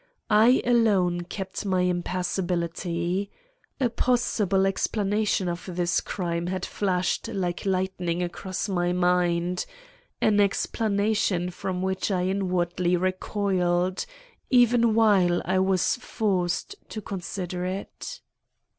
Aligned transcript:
I 0.31 0.63
alone 0.65 1.21
kept 1.25 1.63
my 1.63 1.81
impassibility. 1.81 3.29
A 3.79 3.87
possible 3.87 4.65
explanation 4.65 5.47
of 5.47 5.69
this 5.75 6.01
crime 6.01 6.47
had 6.47 6.65
flashed 6.65 7.27
like 7.27 7.67
lightning 7.67 8.23
across 8.23 8.67
my 8.67 8.93
mind; 8.93 9.67
an 10.19 10.39
explanation 10.39 11.51
from 11.51 11.83
which 11.83 12.09
I 12.09 12.23
inwardly 12.25 12.97
recoiled, 12.97 14.07
even 14.49 14.95
while 14.95 15.39
I 15.45 15.59
was 15.59 15.97
forced 15.97 16.77
to 16.89 16.99
consider 16.99 17.63
it. 17.65 18.21